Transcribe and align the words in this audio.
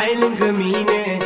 Hai 0.00 0.16
lângă 0.20 0.50
mine, 0.50 1.19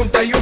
conta 0.00 0.24
e 0.24 0.39